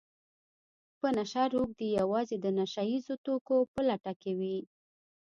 په 0.99 1.07
نشه 1.17 1.43
روږدي 1.53 1.87
يوازې 2.01 2.35
د 2.39 2.45
نشه 2.57 2.83
يیزو 2.91 3.15
توکو 3.25 3.57
په 3.73 3.81
لټه 3.89 4.13
کې 4.21 4.31
وي 4.39 4.57